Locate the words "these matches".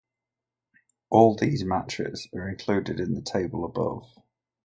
1.35-2.27